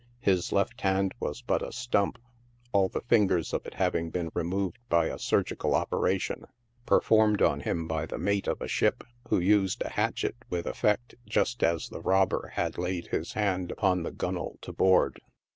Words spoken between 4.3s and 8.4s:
removed by a surgical operation, performed on him by the